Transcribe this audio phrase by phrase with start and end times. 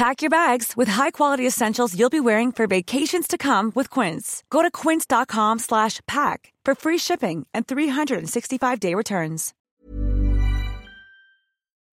[0.00, 4.42] Pack your bags with high-quality essentials you'll be wearing for vacations to come with Quince.
[4.48, 9.52] Go to quince.com slash pack for free shipping and 365-day returns.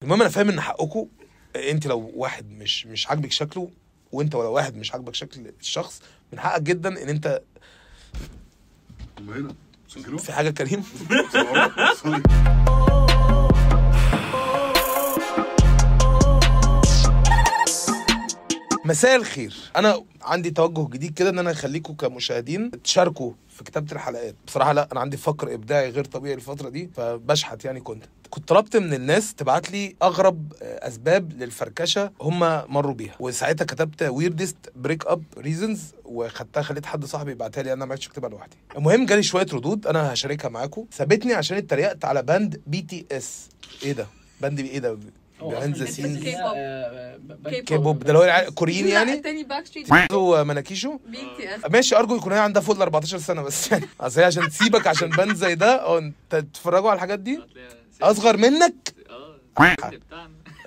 [0.02, 1.06] المهم انا فاهم ان حقكم
[1.56, 3.70] انت لو واحد مش مش عاجبك شكله
[4.12, 7.42] وانت ولا واحد مش عاجبك شكل الشخص من حقك جدا ان انت
[9.20, 9.54] هم هنا
[9.88, 10.84] سجلوا في حاجه كريم
[18.89, 19.55] مساء الخير.
[19.75, 24.35] أنا عندي توجه جديد كده إن أنا اخليكم كمشاهدين تشاركوا في كتابة الحلقات.
[24.47, 28.77] بصراحة لا أنا عندي فقر إبداعي غير طبيعي الفترة دي فبشحت يعني كنت كنت طلبت
[28.77, 32.39] من الناس تبعت لي أغرب آه، أسباب للفركشة هم
[32.73, 33.15] مروا بيها.
[33.19, 38.29] وساعتها كتبت weirdest breakup reasons وخدتها خليت حد صاحبي يبعتها لي أنا ما عرفتش أكتبها
[38.29, 38.55] لوحدي.
[38.77, 43.49] المهم جالي شوية ردود أنا هشاركها معاكم سابتني عشان اتريقت على band BTS
[43.83, 44.07] إيه ده؟
[44.41, 44.97] band إيه ده؟
[45.41, 46.25] Behind the scenes
[47.65, 52.61] K-pop ده اللي هو كوريين يعني؟ التاني Backstreet ومناكيشو BTS ماشي أرجو يكون هي عندها
[52.61, 53.71] فوق ال 14 سنة بس.
[53.71, 55.81] يعني أصل هي عشان تسيبك عشان band زي ده.
[55.85, 57.39] آه أنت تتفرجوا على الحاجات دي؟
[58.01, 58.93] أصغر منك؟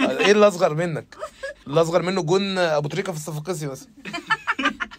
[0.00, 1.16] إيه اللي أصغر منك؟
[1.66, 3.88] اللي أصغر منه جون أبو تريكة في الصفاقسي مثلا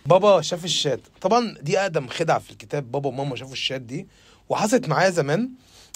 [0.05, 0.99] بابا شاف الشات.
[1.21, 2.91] طبعا دي أقدم خدعة في الكتاب.
[2.91, 4.07] بابا وماما شافوا الشات دي.
[4.49, 5.49] وحصلت معايا زمان.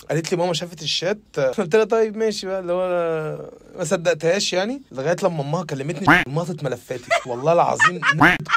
[0.10, 4.54] قالت لي ماما شافت الشات قلت لها طيب ماشي بقى اللي هو أنا ما صدقتهاش
[4.54, 8.02] يعني لغاية لما أمها كلمتني مطت ملفاتي والله العظيم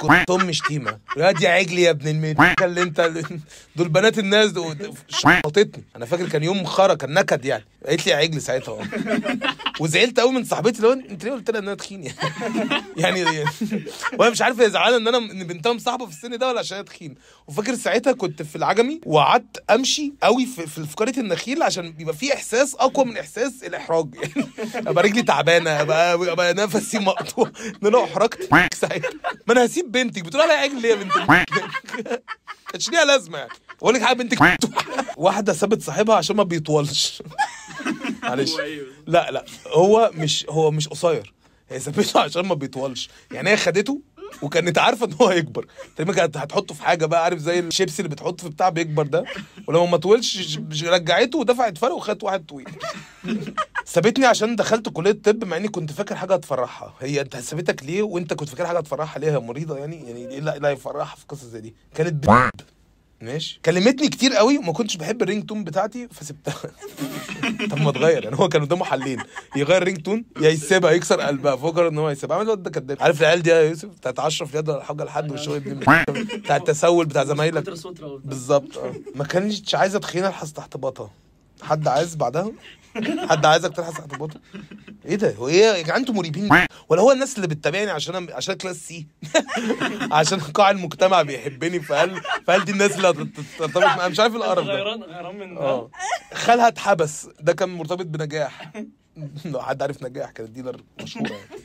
[0.00, 0.98] كنت أم شتيمة.
[1.16, 3.12] يا دي عجلي يا ابن الميت اللي أنت
[3.76, 4.76] دول بنات الناس دول
[5.08, 7.64] شطتني أنا فاكر كان يوم خرا كان نكد يعني.
[7.86, 8.78] قالت لي يا عجلي ساعتها.
[9.80, 12.16] وزعلت قوي من صاحبتي اللي هو انت ليه قلت لها إن أنا تخين يعني؟
[12.96, 13.44] يعني
[14.18, 16.76] وأنا مش عارف هي زعلانة إن أنا إن بنتها مصاحبة في السن ده ولا عشان
[16.78, 17.14] أنا تخين.
[17.46, 20.78] وفاكر ساعتها كنت في العجمي وقعدت أمشي قوي في في
[21.18, 24.06] النخيل عشان بيبقى في إحساس أقوى من إحساس الإحراج.
[24.74, 27.52] يعني أبقى رجلي تعبانة ابقى أبقى نفسي مقطوع
[27.82, 29.10] إن أنا أحرجت ساعتها.
[29.46, 30.22] ما أنا هسيب بنتك.
[30.22, 31.12] بتقول عليا عجل ليه يا بنت
[32.72, 33.50] كانش ليها لازمة يعني.
[33.82, 34.38] أقول لك حاجة بنتك
[35.16, 37.22] واحدة سابت صاحبها عشان ما بيطولش.
[38.22, 38.52] معلش.
[39.06, 39.44] لا لا.
[39.66, 41.32] هو مش هو مش قصير.
[41.70, 43.08] هي سابته عشان ما بيطولش.
[43.32, 44.00] يعني هي خدته
[44.42, 45.66] وكانت عارفة إن هو هيكبر.
[45.96, 49.24] تقريبا كانت هتحطه في حاجة بقى عارف زي الشيبسي اللي بتحطه في بتاع بيكبر ده.
[49.68, 52.68] ولما ما طولش رجعته ودفعت فرق وخدت واحد طويل.
[53.84, 56.94] سابتني عشان دخلت كلية طب مع إني كنت فاكر حاجة هتفرحها.
[57.00, 60.38] هي أنت سابتك ليه وأنت كنت فاكر حاجة هتفرحها ليه هي مريضة؟ يعني يعني إيه
[60.38, 62.50] اللي هيفرحها في قصة زي دي؟ كانت ب...
[63.22, 63.60] ماشي.
[63.64, 66.54] كلمتني كتير قوي وما كنتش بحب ال ringtone بتاعتي فسبتها.
[67.70, 69.18] طب ما تغير يعني هو كان قدامه حلين.
[69.56, 72.36] يغير ringtone يا يسيبها يكسر قلبها فكر إن هو يسيبها.
[72.36, 75.04] عامل الواد ده كداب عارف العيال دي يا يوسف؟ بتاعت 10 في اليد ولا حاجة
[75.04, 75.72] لحد والشغل دي.
[76.38, 77.70] بتاع التسول بتاع زمايلك.
[78.24, 78.94] بالظبط آه.
[79.14, 81.10] ما كانتش عايزة تخينة الحس تحت باطها
[81.62, 82.52] حد عايز بعدها؟
[83.28, 84.40] حد عايزك تلحس باطها
[85.06, 86.48] إيه ده؟ هو إيه يا جدعان أنتوا مريبين؟
[86.88, 89.06] ولا هو الناس اللي بتتابعني عشان أنا- عشان class C؟
[90.12, 94.72] عشان قاع المجتمع بيحبني فهل فهل دي الناس اللي هترتبط معايا؟ مش عارف القرف ده.
[94.72, 95.90] غيران غيران من آه.
[96.34, 97.28] خالها اتحبس.
[97.40, 98.72] ده كان مرتبط بنجاح.
[99.44, 101.60] لو حد عارف نجاح كانت dealer مشهورة يعني.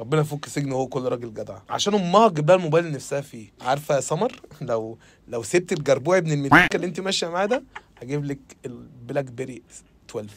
[0.00, 1.58] ربنا يفك سجنه هو كل راجل جدع.
[1.70, 3.52] عشان أمها تجيب لها الموبايل اللي نفسها فيه.
[3.60, 4.98] عارفة يا سمر؟ لو
[5.28, 7.62] لو سبت الجربوع ابن المتكه اللي انت ماشية معاه ده
[8.02, 9.62] هجيب لك ال BlackBerry
[10.10, 10.28] 12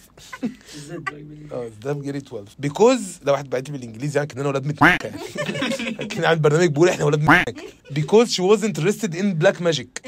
[1.52, 5.18] آه ده بجري 12 because لو واحد بعت لي بالإنجليزي يعني كأننا ولاد متكه يعني
[6.08, 10.02] كأن عامل برنامج بيقول إحنا ولاد متكه because she was interested in black magic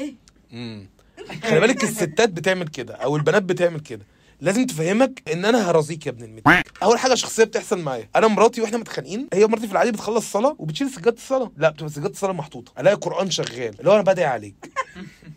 [1.44, 4.06] خلي بالك الستات بتعمل كده أو البنات بتعمل كده.
[4.40, 6.44] لازم تفهمك إن أنا هرازيك يا ابن الميت
[6.82, 8.08] أول حاجة شخصية بتحصل معايا.
[8.16, 11.52] أنا مراتي وإحنا متخانقين هي مراتي في العادي بتخلص صلاه وبتشيل سجادة الصلاة.
[11.56, 12.72] لا بتبقى سجادة الصلاة محطوطة.
[12.80, 13.78] ألاقي قران شغال.
[13.78, 14.72] اللي هو أنا بدعي عليك.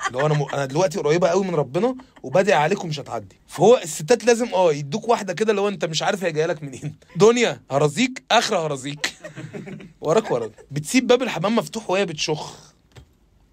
[0.08, 0.46] اللي هو أنا م...
[0.54, 3.40] أنا دلوقتي قريبة قوي من ربنا وبدعي عليك ومش هتعدي.
[3.48, 6.64] فهو الستات لازم آه يدوك واحدة كده اللي هو أنت مش عارف هي جاية لك
[6.64, 6.96] منين.
[7.16, 9.14] دنيا هرازيك آخرة هرازيك
[10.02, 12.74] وراك وراك بتسيب باب الحمام مفتوح وهي بتشخ.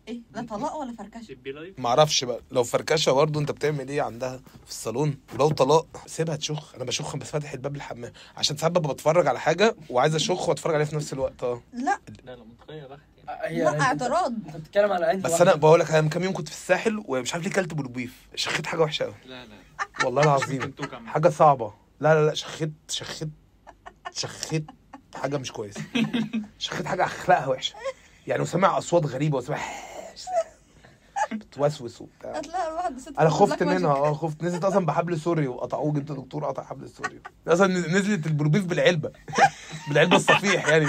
[0.09, 1.37] إيه ده طلاق ولا فركشة؟
[1.79, 2.41] معرفش بقى.
[2.51, 6.75] لو فركشة برضه أنت بتعمل إيه عندها في الصالون؟ ولو طلاق سيبها تشخ.
[6.75, 8.13] أنا بشخ بس فاتح الباب الحمام.
[8.37, 11.63] عشان ساعات ببقى بتفرج على حاجة وعايز أشخ وأتفرج عليها في نفس الوقت آه.
[11.73, 11.99] لا.
[12.25, 12.99] لا لا متخيل
[13.29, 14.33] هي لا اعتراض.
[14.33, 17.03] انت بتتكلم على أنهي بس؟ أنا بقول لك أنا من كام يوم كنت في الساحل
[17.09, 19.55] ومش عارف ليه كلت بلوبيف شخيت حاجة وحشة قوي لا لا.
[20.05, 20.75] والله العظيم.
[21.07, 21.75] حاجة صعبة.
[22.01, 23.29] لا لا لا شخيت شخيت
[24.17, 24.65] شخيت
[25.15, 25.81] حاجة مش كويسة.
[26.59, 27.75] شخيت حاجة أخلاقها وحشة.
[28.27, 29.59] يعني وسامع أصوات غريبة وسامع
[31.59, 32.39] بتوسوس وبتاع.
[32.39, 33.91] هتلاقي الواحد ست أنا خفت منها.
[33.91, 34.45] آه خفت.
[34.45, 39.11] نزلت أصلا بحبل سوري وقطعوه جبت دكتور قطع حبل سوري أصلا نزلت البروبيف بالعلبة.
[39.89, 40.87] بالعلبة الصفيح يعني.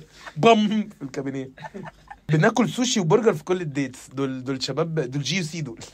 [0.36, 1.50] بام في الكابينية.
[2.28, 4.08] بناكل سوشي وبرجر في كل الديتس.
[4.08, 5.78] دول دول شباب دول جي سي دول.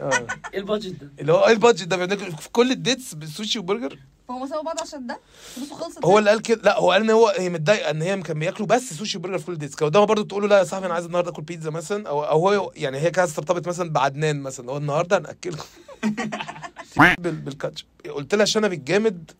[0.00, 0.26] آه.
[0.54, 3.16] إيه ال budget ده؟ اللي هو إيه ال budget ده؟ بناكل في كل ال dates
[3.24, 3.98] سوشي وبرجر؟
[4.32, 5.20] هو سابوا بعض عشان ده؟
[5.54, 6.62] فلوسه خلصت هو اللي قال كده.
[6.64, 9.56] لا هو قال ان هو هي متضايقة ان هي كان بياكلوا بس سوشي كل ال
[9.56, 12.08] dates كان قدامها برضه تقول له لا يا صاحبي أنا عايز النهارده اكل بيتزا مثلا
[12.08, 14.70] أو أو هو يعني هي كانت ارتبطت مثلا بعدنان مثلا.
[14.70, 15.64] هو النهارده هناكلكم
[17.18, 17.86] بال- بالكاتشب.
[18.14, 19.30] قلت لها شنب الجامد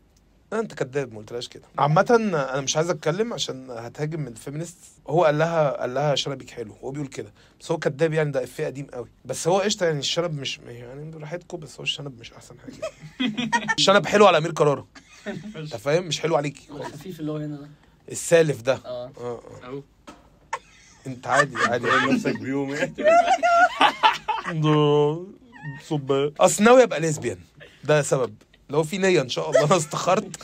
[0.60, 1.62] انت كذاب ما قلتلهاش كده.
[1.78, 4.76] عامة أنا مش عايز اتكلم عشان هتهاجم من ال feminist.
[5.08, 7.32] هو قال لها قال لها شنبك حلو هو بيقول كده.
[7.60, 9.08] بس هو كذاب يعني ده إفيه قديم قوي.
[9.25, 12.90] بس هو قشطة يعني الشنب مش يعني براحتكم بس هو الشنب مش أحسن حاجة.
[13.78, 14.87] الشنب حلو على أمير كرارة.
[15.56, 16.69] أنت فاهم؟ مش حلو عليكي.
[16.69, 17.69] خالص الخفيف اللي هو هنا ده.
[18.10, 18.75] السالف ده.
[18.84, 19.12] آه.
[19.19, 19.82] آه أهو.
[21.06, 21.87] انت عادي عادي.
[22.12, 22.93] نفسك بيوم إيه
[25.88, 27.38] صب أصل ناوي أبقى lesbian
[27.84, 28.34] ده سبب.
[28.72, 29.64] لو في نية إن شاء الله.
[29.64, 30.36] أنا استخرت.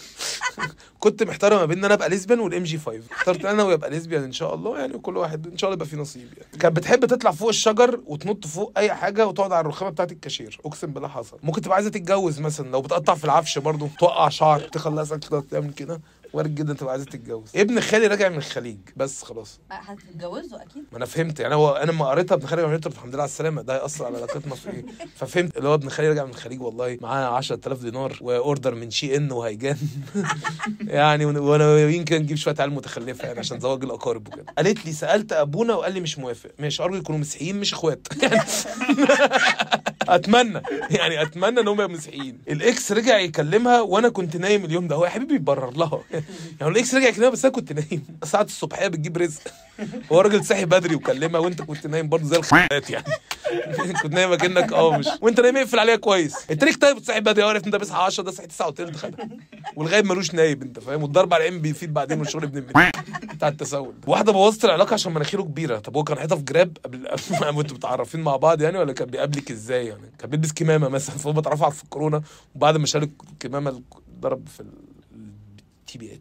[0.99, 3.91] كنت محتار ما بين إن أنا أبقى lesbian وال MG 5 اخترت أنا ناوي أبقى
[3.91, 6.59] lesbian إن شاء الله يعني وكل واحد إن شاء الله يبقى فيه نصيب يعني.
[6.59, 10.61] كانت بتحب تطلع فوق الشجر وتنط فوق أي حاجة وتقعد على الرخامة بتاعت الكاشير.
[10.65, 11.39] أقسم بالله حصل.
[11.43, 16.01] ممكن تبقى عايزة تتجوز مثلا لو بتقطع في العفش برضو توقع شعر تخلصك تعمل كده.
[16.33, 17.51] وارد جدا تبقى عايزة تتجوز.
[17.57, 18.79] ابن خالي راجع من الخليج.
[18.97, 19.61] بس خلاص.
[19.71, 20.85] هتتجوزوا أكيد.
[20.93, 21.41] ما أنا فهمت.
[21.41, 23.63] يعني هو أنا لما قريتها ابن خالي قلت له الحمد لله على السلامة.
[23.63, 24.85] ده هيأثر على علاقتنا في إيه؟
[25.19, 25.57] ففهمت.
[25.57, 29.33] اللي هو ابن خالي راجع من الخليج والله معاه 10000 دينار وأوردر من شي إن
[29.33, 29.77] وهيجان.
[30.81, 34.45] يعني وأنا يمكن نجيب شوية عيال متخلفة يعني عشان زواج الأقارب وكده.
[34.59, 36.51] قالت لي سألت أبونا وقال لي مش موافق.
[36.59, 36.83] ماشي.
[36.83, 38.09] أرجو يكونوا مسيحيين مش إخوات.
[40.15, 40.63] أتمنى.
[40.91, 42.39] يعني أتمنى إن هم يبقوا مسيحيين.
[42.49, 44.97] الإكس رجع يكلمها وأنا كنت نايم اليوم ده.
[44.97, 46.01] هو يا حبيبي يبرر لها.
[46.61, 48.05] يعني الإكس رجع يكلمها بس أنا كنت نايم.
[48.25, 49.41] ساعه الصبحية بتجيب رزق.
[50.13, 53.05] هو راجل صحي بدري وكلمها وأنت كنت نايم برضه زي الخيات يعني.
[54.03, 55.07] كنت نايم أكنك آه مش.
[55.21, 56.35] وأنت نايم اقفل عليها كويس.
[56.51, 57.43] انت ليك طيب صحي بدري.
[57.43, 59.29] عرفت انت بيصحى 10 ده صحي 9 وتلت خدها.
[59.77, 62.61] والغايب ملوش نايب أنت فاهم؟ والضرب على العين بيفيد بعدين والشغل ابن
[63.35, 65.79] بتاع التسول واحدة بوظت العلاقة عشان مناخيره كبيرة.
[65.79, 69.09] طب هو كان حيطه في جراب قبل قبل- أنتوا متعرفين مع بعض يعني ولا كان
[69.09, 70.17] بيقابلك إزاي يعني.
[70.19, 72.23] كان بيلبس كمامة مثلا فهو اترفع في الكورونا
[72.55, 73.83] وبعد ما شال الكمامة
[74.21, 76.21] ضرب في التي بي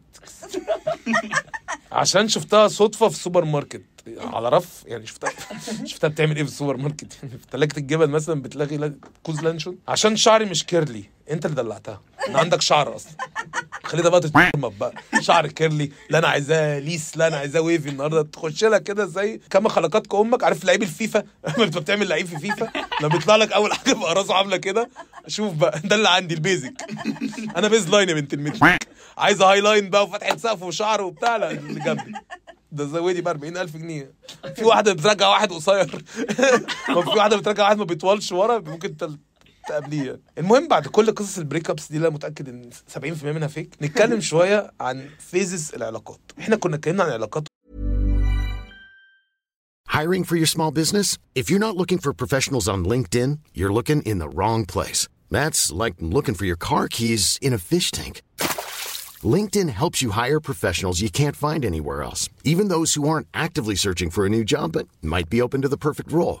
[1.92, 3.82] عشان شفتها صدفة في سوبر ماركت.
[4.18, 5.30] على رف يعني شفتها.
[5.84, 9.78] شفتها بتعمل إيه في السوبر ماركت؟ يعني في ثلاجه الجبن مثلا بتلاقي لا- كوز لانشون.
[9.88, 11.04] عشان شعري مش كيرلي.
[11.30, 12.00] أنت اللي دلعتها.
[12.28, 13.12] أنا عندك شعر أصلا.
[13.88, 18.22] خليتها بقى تتمرمط بقى شعر كيرلي لا أنا عايزاه ليس لا أنا عايزاه ويفي النهارده.
[18.22, 21.18] تخش لك كده زي كما خلقتك أمك عارف لعيب الفيفا؟
[21.56, 24.88] لما بتبقى بتعمل لعيب في فيفا؟ لما بيطلع لك أول حاجة بقى راسه عاملة كده
[25.26, 26.72] شوف بقى ده اللي عندي ال basic.
[27.56, 28.56] أنا base line يا بنت الميت
[29.18, 32.12] عايزة high line بقى وفتحة سقف وشعر وبتاع لا اللي جنبي.
[32.72, 34.12] ده زودي ب 40000 جنيه.
[34.56, 36.04] في واحدة بترجع واحد قصير.
[36.96, 38.96] وفي واحدة بترجع واحد ما بيطولش ورا ممكن
[39.70, 40.20] يعني.
[40.38, 43.74] المهم بعد كل قصص ال break ups دي اللي أنا متاكد ان 70% منها فيك
[43.82, 47.42] نتكلم شوية عن phases العلاقات إحنا كنا اتكلمنا عن العلاقات
[49.98, 51.18] Hiring for your small business?
[51.34, 55.08] If you're not looking for professionals on LinkedIn, you're looking in the wrong place.
[55.30, 58.22] That's like looking for your car keys in a fish tank.
[59.36, 63.74] LinkedIn helps you hire professionals you can't find anywhere else, even those who aren't actively
[63.74, 66.40] searching for a new job but might be open to the perfect role.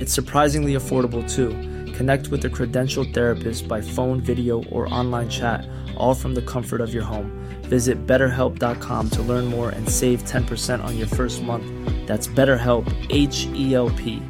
[0.00, 1.50] It's surprisingly affordable too.
[1.98, 5.60] Connect with a credentialed therapist by phone, video, or online chat,
[5.96, 7.28] all from the comfort of your home.
[7.74, 11.66] Visit betterhelp.com to learn more and save 10% on your first month.
[12.08, 14.22] That's BetterHelp, H E L P.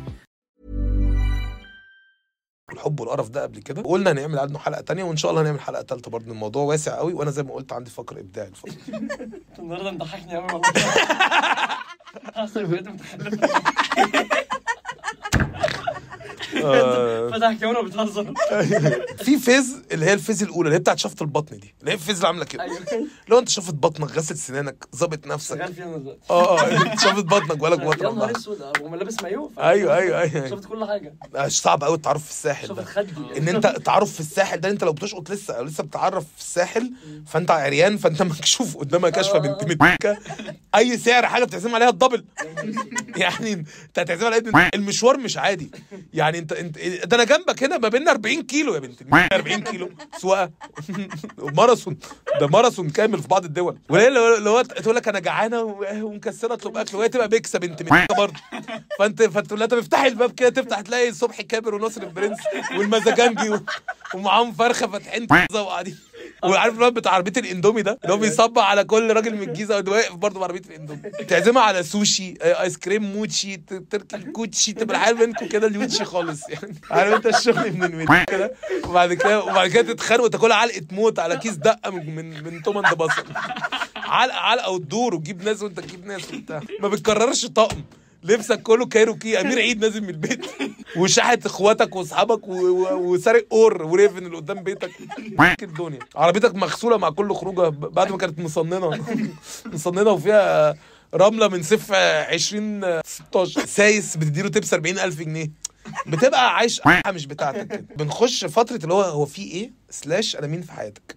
[2.72, 5.82] الحب والقرف ده قبل كده وقلنا هنعمل عنه حلقه تانية وان شاء الله هنعمل حلقه
[5.82, 9.14] ثالثه برضه الموضوع واسع قوي وانا زي ما قلت عندي فقر ابداعي الفتره دي.
[9.24, 10.62] انت النهارده مضحكني قوي والله
[12.34, 14.26] حاسس بجد متخلف آه،
[17.31, 18.33] فتح الكاميرا وبتهزر
[19.25, 21.75] في phase اللي هي ال phase الأولى اللي هي بتاعت شفط البطن دي.
[21.79, 22.63] اللي هي ال phase اللي عاملة كده.
[22.63, 22.77] أيوه.
[23.29, 25.57] لو انت شفط بطنك غسل سنانك ظابط نفسك.
[25.57, 26.19] شغال فيها دلوقتي.
[26.29, 28.37] آه آه شفط بطنك بقالك يا فتره نهار.
[28.37, 30.49] أسود هو لابس مايو؟ أيوه أيوه أيوه.
[30.49, 31.15] شفت كل حاجة.
[31.35, 32.83] آه، صعب قوي التعرف في الساحل شفت ده.
[32.83, 36.91] خدي إن أنت تعرف في الساحل ده أنت لو بتشقط لسه لسه بتعرف في الساحل
[37.27, 40.17] فأنت عريان فأنت مكشوف قدامك كشفه بنت متكه
[40.75, 42.25] أي سعر حاجة بتعزم عليها الدبل.
[43.15, 45.71] يعني أنت هتعزم عليها إيه؟ المشوار مش عادي.
[46.13, 49.01] يعني انت انت ده أنا جنبك هنا ما بيننا 40 كيلو يا بنت.
[49.33, 49.89] 40 كيلو.
[50.17, 50.51] سواقة.
[51.57, 51.97] ماراثون
[52.39, 53.77] ده ماراثون كامل في بعض الدول.
[53.89, 55.61] وهي اللي هو تقول لك أنا جعانة
[56.03, 56.97] ومكسرة اطلب أكل.
[56.97, 57.83] وهي تبقى بيكسه بنت
[58.17, 58.39] برضه.
[58.99, 62.39] فأنت فتقول لها طب افتحي الباب كده تفتح تلاقي صبحي كابر وناصر البرنس
[62.77, 63.59] والمزاجنجي
[64.13, 65.97] ومعاهم فرخة فاتحين بيتزا وقاعدين.
[66.43, 70.13] وعارف الواد بتاع عربية الإندومي ده؟ اللي هو بيصبع على كل راجل من الجيزة واقف
[70.15, 71.01] برضه بعربية الإندومي.
[71.27, 73.57] تعزمها على سوشي آه، آيس كريم موتشي
[73.89, 76.75] تركي الكوتشي تبقى الحال منكم كده اليوتشي خالص يعني.
[76.91, 78.53] عارف أنت الشغل من الميت كده؟
[78.87, 82.93] وبعد كده وبعد كده تتخانقوا وتاكلها علقة موت على كيس دقة من من, تومن ده
[82.95, 83.23] بصل
[83.95, 86.61] علقة علقة وتدور وتجيب ناس وانت تجيب ناس وبتاع.
[86.79, 87.81] ما بتكررش طقم.
[88.25, 90.45] لبسك كله كايروكي أمير عيد نازل من البيت.
[90.97, 94.91] وشحت إخواتك وأصحابك وسارق أور وريفن اللي قدام بيتك.
[95.63, 99.05] الدنيا عربيتك مغسولة مع كل خروجة بعد ما كانت مصننة.
[99.73, 100.75] مصننة وفيها
[101.15, 105.51] رملة من صف 20 16 سايس بتديله تبس 40000 جنيه.
[106.07, 107.67] بتبقى عايش مش بتاعتك.
[107.67, 111.15] كده بنخش فترة اللي هو هو في إيه؟ سلاش أنا مين في حياتك.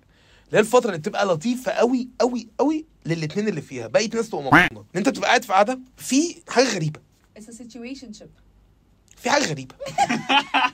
[0.49, 3.87] اللي هي الفترة اللي بتبقى لطيفة قوي قوي قوي للاثنين اللي فيها.
[3.87, 4.81] بقيه ناس تبقى مبسوطة.
[4.81, 7.01] إن أنت بتبقى قاعد في قعدة في حاجة غريبة.
[9.17, 9.75] في حاجة غريبة.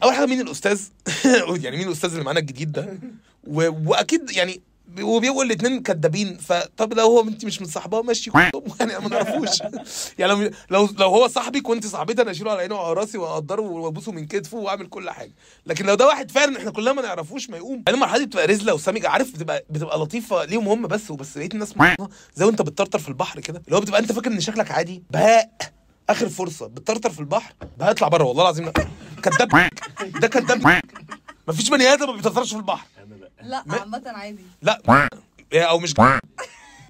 [0.02, 0.80] أول حاجة مين الأستاذ؟
[1.64, 2.98] يعني مين الأستاذ اللي معانا الجديد ده؟
[3.46, 3.70] و...
[3.90, 4.60] وأكيد يعني
[5.02, 6.38] وبيبقوا الاثنين كدابين.
[6.38, 8.30] فطب لو هو انت مش مصاحباه ماشي.
[8.80, 9.60] يعني ما نعرفوش.
[10.18, 13.62] يعني لو لو لو هو صاحبك وانت صاحبتي أنا اشيله على عيني وعلى راسي واقدره
[13.62, 15.32] وابوسه من كتفه واعمل كل حاجة.
[15.66, 17.82] لكن لو ده واحد فعلا إحنا كلنا ما نعرفوش ما يقوم.
[17.86, 21.48] يعني المرحلة دي بتبقى رزلة وسامجه عارف بتبقى بتبقى لطيفة ليهم هم بس وبس بقيه
[21.54, 21.74] الناس.
[22.36, 23.62] زي وانت بتطرطر في البحر كده.
[23.66, 25.02] اللي هو بتبقى انت فاكر ان شكلك عادي.
[25.10, 25.50] بهاء
[26.10, 26.66] آخر فرصة.
[26.66, 28.24] بتطرطر في البحر بهاء اطلع بره.
[28.24, 28.72] والله العظيم.
[29.22, 29.70] كداب.
[30.20, 30.80] ده كداب.
[31.48, 32.86] مفيش بني آدم ما بيطرطرش في البحر.
[33.44, 34.44] لا عامة عادي.
[34.62, 35.08] لا.
[35.52, 36.18] إيه، أو مش بغض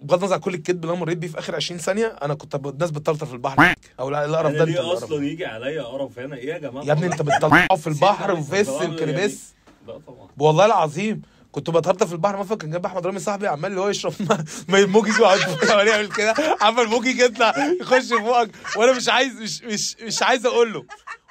[0.03, 2.91] النظر عن كل الكذب اللي أنا مريت بيه في آخر 20 ثانية أنا كنت الناس
[2.91, 3.75] بتطرطر في البحر.
[4.01, 5.25] أو لا القرف ده أنت ليه أصلا.
[5.27, 8.85] يجي عليا قرف هنا؟ إيه يا جماعة؟ يا ابني أنت بتطلعه في البحر وفيس طبعاً
[8.85, 9.39] الكريبس
[9.87, 10.29] لا طبعا.
[10.39, 12.37] والله العظيم كنت بتهرطة في البحر.
[12.37, 15.39] مثلا كان جنب أحمد رامي صاحبي عمال اللي هو يشرب ما- ما الموجي يقعد
[15.87, 16.35] يعمل كده.
[16.61, 18.51] عمال الموجي يطلع يخش في بقك.
[18.77, 20.85] وأنا مش عايز مش مش مش عايز أقول له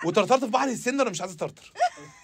[0.05, 1.71] وطرطرت في بحر السن أنا مش عايز أطرطر.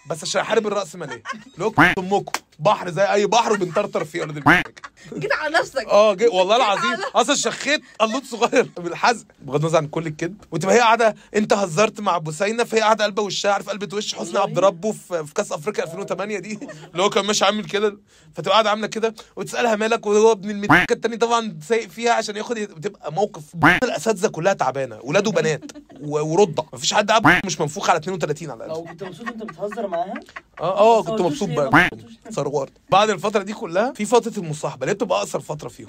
[0.09, 1.23] بس عشان احارب الرأس ماليه
[1.53, 2.31] اللي هو أمكم.
[2.59, 5.85] بحر زي أي بحر وبنطرطر فيه ولد الملك جيت على نفسك.
[5.85, 6.97] آه جي والله العظيم.
[7.15, 8.69] أصلا شخيت قلوط صغير.
[8.77, 10.35] بالحزق بغض النظر عن كل الكذب.
[10.51, 14.39] وتبقى هي قاعدة أنت هزرت مع بوسينه فهي قاعدة قلبه وشها عارف قلبة وش حسني
[14.39, 16.59] عبد ربه في, في كأس أفريقيا 2008 دي.
[16.91, 17.97] اللي هو كان ماشي عامل كده.
[18.35, 19.15] فتبقى قاعدة عاملة كده.
[19.35, 23.43] وتسألها مالك وهو ابن المتكه التاني طبعا سايق فيها عشان ياخد بتبقى موقف.
[23.83, 24.99] الأساتذة كلها تعبانة.
[25.03, 25.71] ولاد وبنات.
[26.01, 29.43] و- ورضع مفيش حد قاعد مش منفوخ على 32 على لو الاقل كنت مبسوط أنت
[29.43, 30.13] بتهزر معاها؟
[30.59, 31.89] آه آه كنت مبسوط بقى؟
[32.31, 35.87] ثروات بعد الفترة دي كلها في فترة المصاحبة اللي بتبقى أقصر فترة فيهم.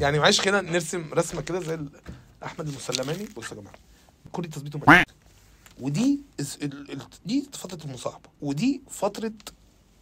[0.00, 1.78] يعني معلش كده نرسم رسمة كده زي
[2.44, 3.28] أحمد المسلماني.
[3.36, 3.76] بصوا يا جماعة
[4.32, 5.14] كل ومركز.
[5.80, 6.20] ودي
[7.26, 8.28] دي فترة المصاحبة.
[8.42, 9.32] ودي فترة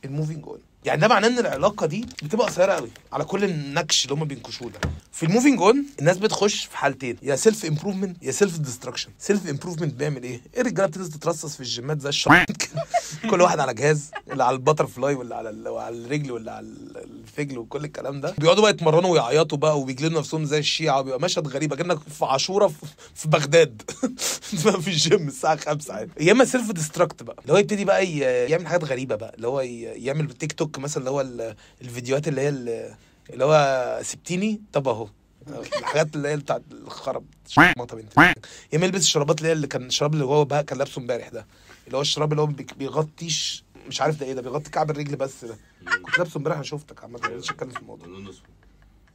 [0.04, 4.04] ال moving on يعني ده معناه إن العلاقة دي بتبقى قصيرة قوي على كل النكش
[4.04, 4.80] اللي هم بينكشوه ده.
[5.12, 9.46] في ال moving on الناس بتخش في حالتين يا self improvement يا self destruction self
[9.48, 12.84] improvement بيعمل إيه؟ إيه الرجالة بتنزل تترصص في الجيمات زي الشرط كده
[13.30, 16.66] كل واحد على جهاز اللي على ال butterfly واللي على ال- وعلى الرجل واللي على
[16.66, 18.34] ال- الفجل وكل الكلام ده.
[18.38, 21.74] بيقعدوا بقى يتمرنوا ويعيطوا بقى وبيجلدوا نفسهم زي الشيعة وبيبقى مشهد غريب.
[21.74, 22.72] كانك في عاشورة
[23.14, 23.82] في- بغداد.
[24.80, 26.10] في الجيم الساعة 5 عادي.
[26.20, 27.36] يا إما self destruct بقى.
[27.42, 29.32] اللي هو يبتدي بقى يعمل حاجات غريبة بقى.
[29.36, 32.94] اللي هو يعمل تيك توك مثلا اللي هو ال- الفيديوهات اللي هي ال-
[33.30, 35.08] اللي هو سبتيني؟ طب اهو.
[35.48, 38.16] الحاجات اللي هي بتاعت الخرب شمطة بنت.
[38.18, 38.34] يا
[38.78, 41.46] اما يلبس الشرابات اللي هي اللي كان الشراب اللي هو بقى كان لابسه امبارح ده.
[41.86, 42.46] اللي هو الشراب اللي هو
[42.78, 45.56] بيغطيش مش عارف ده إيه ده بيغطي كعب الرجل بس ده.
[46.02, 47.18] كنت لابسه امبارح أنا شفتك عامة.
[47.20, 48.08] ما رضيتش اتكلم في الموضوع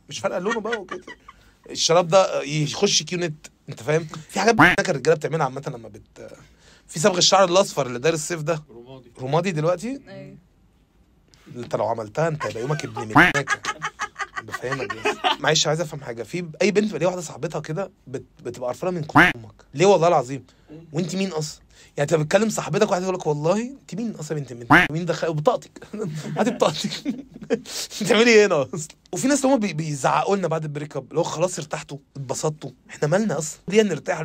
[0.10, 1.06] مش فارقة لونه بقى وكده.
[1.70, 6.38] الشراب ده يخش كيونت أنت فاهم؟ في حاجات هناك الرجالة بتعملها عامة لما بت
[6.88, 8.64] في صبغ الشعر الأصفر اللي داير الصيف ده.
[8.70, 9.12] رمادي.
[9.20, 10.38] رمادي دلوقتي؟ أيوة.
[11.56, 13.60] انت لو عملتها انت هيبقى يومك ابن ملاكه
[14.44, 15.16] بفهمك بس.
[15.40, 16.24] معلش عايز افهم حاجة.
[16.24, 18.24] في أي بنت ليها واحدة صاحبتها كده بت...
[18.44, 20.46] بتبقى قرفانة من أمك ليه والله العظيم؟
[20.94, 21.62] وانت مين أصلا؟
[21.98, 25.34] يعني انت بتكلم صاحبتك واحدة تقول لك والله انت مين أصلا بنت من مين دخل؟
[25.34, 25.72] بطاقتك
[26.38, 26.90] هاتي بطاقتك.
[28.02, 29.74] بتعملي إيه هنا أصلا؟ وفي ناس هم بي...
[29.74, 32.72] بيزعقوا لنا بعد ال break up اللي هو خلاص ارتحتوا اتبسطتوا.
[32.90, 34.24] إحنا مالنا أصلا؟ ليه نرتاح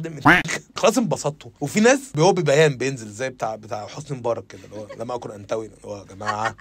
[0.76, 1.50] خلاص انبسطتوا.
[1.60, 5.30] وفي ناس هو ببيان بينزل زي بتاع بتاع حسني مبارك كده اللي هو لم أكن
[5.32, 6.56] أنتوي اللي هو يا جماعة.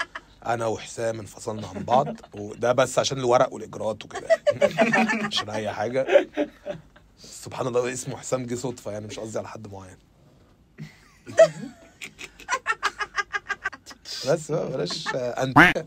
[0.46, 5.24] أنا وحسام انفصلنا عن بعض وده بس عشان الورق والإجراءات وكده يعني.
[5.26, 6.28] عشان أي حاجة
[7.18, 9.98] سبحان الله اسمه حسام جه صدفة يعني مش قصدي على حد معين
[14.28, 15.58] بس بقى بلاش أنت.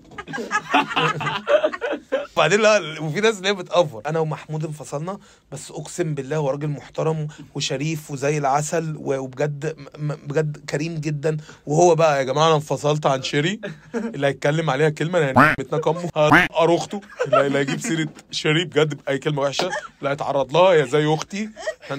[2.37, 4.03] بعدين لا وفي ناس اللي هي بتأفور.
[4.07, 5.19] أنا ومحمود انفصلنا
[5.53, 11.37] بس أقسم بالله هو راجل محترم وشريف وزي العسل وبجد بجد كريم جدا.
[11.67, 13.61] وهو بقى يا جماعة أنا انفصلت عن شيري
[13.95, 19.19] اللي هيتكلم عليها كلمة أنا متنا كمه هقر أخته اللي هيجيب سيرة شيري بجد بأي
[19.19, 19.71] كلمة وحشة.
[19.99, 21.49] اللي هيتعرض لها يا زي أختي.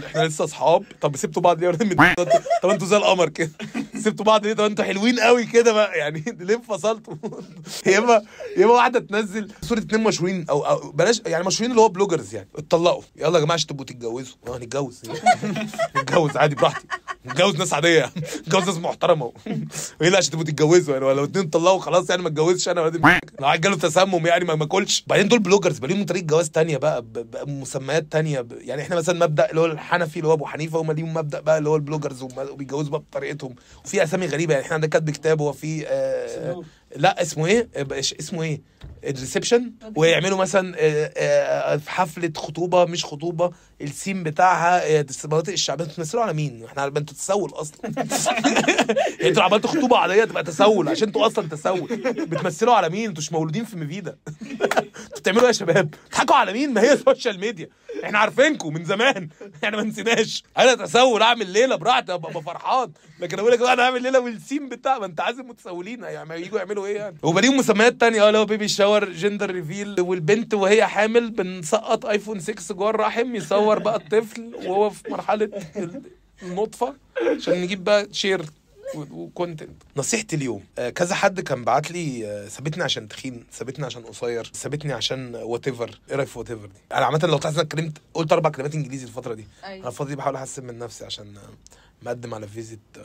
[0.06, 0.84] إحنا لسه أصحاب.
[1.02, 1.72] طب سبتوا بعض ليه
[2.64, 3.52] طب أنتوا زي القمر كده.
[4.04, 5.98] سبتوا بعض ليه؟ طب أنتوا حلوين قوي كده بقى.
[6.00, 7.14] يعني ليه انفصلتوا
[7.88, 8.22] يا اما
[8.58, 12.36] يا اما واحدة تنزل صورة اتنين مشهورين أو, أو بلاش يعني مشهورين اللي هو bloggers
[12.36, 12.48] يعني.
[12.56, 13.02] اتطلقوا.
[13.16, 14.36] يلا يا جماعة عشان تبقوا تتجوزوا.
[14.48, 15.02] آه نتجوز.
[15.98, 16.88] نتجوز عادي براحتي.
[17.26, 18.12] نتجوز ناس عادية.
[18.48, 19.34] نتجوز ناس محترمة.
[20.02, 22.92] وايه لا عشان تبقوا تتجوزوا يعني؟ ولو اتنين اتطلقوا خلاص يعني ما اتجوزش أنا لو
[23.42, 25.04] واحد جاله تسمم يعني ما ما اكلش.
[25.08, 27.02] بعدين دول bloggers بقى ليهم طريقة جواز تانية بقى
[27.46, 28.48] بمسميات تانية.
[28.52, 31.58] يعني إحنا مثلا مبدأ اللي هو الحنفي اللي هو أبو حنيفة هم ليهم مبدأ بقى
[31.58, 33.56] اللي هو ال bloggers وبيتجوزوا بقى بطريقتهم.
[33.94, 34.66] وفي أسامي غريبة يعني.
[34.66, 36.64] إحنا عندنا كتب كتاب هو في آه
[36.96, 38.62] لا اسمه إيه؟ آه، اسمه إيه؟
[39.04, 39.72] ال reception.
[39.96, 46.24] ويعملوا مثلا آه، آه، في حفلة خطوبة مش خطوبة السيم بتاعها آه، المناطق الشعبيه بتمثلوا
[46.24, 47.80] على مين؟ إحنا أنتوا تسول أصلا.
[49.20, 51.96] يعني أنتوا لو عملتوا خطوبة عادية تبقى تسول عشان أنتوا أصلا تسول.
[52.28, 54.68] بتمثلوا على مين؟ أنتوا مش مولودين في ميفيدا أنتوا
[55.18, 57.70] بتعملوا إيه يا شباب؟ بتضحكوا على مين؟ ما هي ال social media
[58.04, 59.30] إحنا عارفينكم من زمان.
[59.64, 60.44] إحنا ما نسيناش.
[60.58, 62.92] أنا أتسول أعمل ليلة براحتي أبقى فرحان.
[63.20, 66.04] لكن أقول لك أنا هعمل ليلة والسيم بتاع ما أنت عازم متسولين.
[66.04, 68.24] يعني يجوا يعملوا إيه يعني؟ وبقى ليهم مسميات تانية.
[68.24, 73.36] آه اللي هو baby shower gender reveal والبنت وهي حامل بنسقط iPhone 6 جوه الرحم
[73.36, 75.50] يصور بقى الطفل وهو في مرحلة
[76.44, 76.96] النطفة
[77.38, 78.46] عشان نجيب بقى share
[78.96, 83.86] و content نصيحتي اليوم آه، كذا حد كان بعت لي آه، سابتني عشان تخين سابتني
[83.86, 87.68] عشان قصير سابتني عشان whatever إيه رأيك في whatever دي؟ أنا عامة لو تلاحظ أنا
[87.68, 89.46] اتكلمت قلت أربع كلمات إنجليزي الفترة دي.
[89.64, 89.88] أنا أيوة.
[89.88, 91.50] الفترة دي بحاول أحسن من نفسي عشان آه،
[92.06, 93.02] مقدم على visit آه،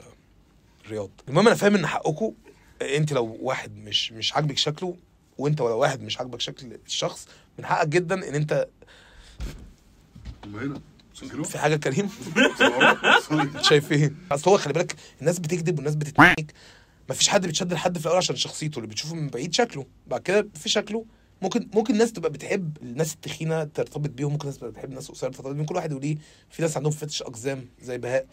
[0.90, 1.10] رياض.
[1.28, 2.32] المهم أنا فاهم إن حقكم
[2.82, 4.96] انت لو واحد مش مش عاجبك شكله
[5.38, 8.68] وانت ولا واحد مش عاجبك شكل الشخص من حقك جدا ان انت
[10.44, 10.80] هنا؟
[11.44, 12.10] في حاجة كريم؟
[13.28, 16.52] سوري شايف إيه أصل هو خلي بالك الناس بتكذب والناس بتتنك
[17.10, 19.86] مفيش حد بيتشد لحد في الأول عشان شخصيته اللي بتشوفه من بعيد شكله.
[20.06, 21.04] بعد كده في شكله.
[21.42, 25.30] ممكن ممكن الناس تبقى بتحب الناس التخينة ترتبط بيهم ممكن الناس تبقى بتحب الناس القصيرة
[25.30, 25.64] ترتبط بيهم.
[25.66, 26.16] كل واحد وليه.
[26.50, 28.26] في ناس عندهم فتش أقزام زي بهاء.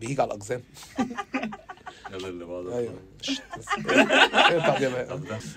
[0.00, 0.62] بيجي على الأقزام.
[2.12, 2.78] يلا اللي بعده.
[2.78, 2.94] أيوه.
[4.48, 5.06] إيه؟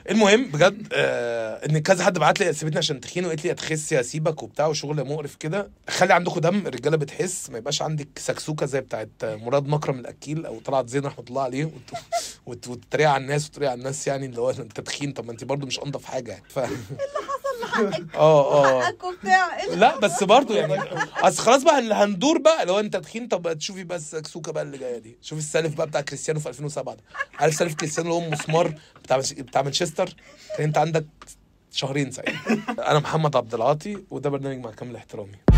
[0.10, 4.44] المهم بجد آه إن كذا حد بعت لي سيبتني عشان تخين وقالت لي هتخسي هسيبك
[4.44, 5.70] وبتاع وشغل مقرف كده.
[5.90, 10.60] خلي عندكم دم الرجالة بتحس ما يبقاش عندك سكسوكة زي بتاعت مراد مكرم الأكيل أو
[10.60, 11.66] طلعت زين رحمة الله عليه.
[11.66, 11.72] وت-
[12.46, 15.44] وت- وتتريق على الناس وتتريق على الناس يعني اللي هو أنت تخين طب ما أنت
[15.44, 16.44] برضو مش أنضف حاجة يعني.
[16.50, 16.60] ف
[18.16, 18.88] آه آه.
[19.08, 19.60] وبتاع.
[19.64, 20.76] إيه لا بس برضو يعني
[21.22, 24.78] اصل خلاص بقى اللي هندور بقى لو انت تخين طب تشوفي بس سكسوكه بقى اللي
[24.78, 25.18] جاية دي.
[25.22, 27.02] شوفي السالف بقى بتاع كريستيانو في 2007 ده.
[27.40, 30.16] عارف سالف كريستيانو اللي هو مسمار بتاع بتاع مانشستر؟
[30.58, 31.06] كان انت عندك
[31.72, 32.58] شهرين ساعتها.
[32.92, 35.57] أنا محمد عبد العاطي وده برنامج مع كامل احترامي.